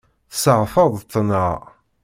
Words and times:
Tesseɣtaḍ-tt, 0.31 1.15
naɣ? 1.27 1.57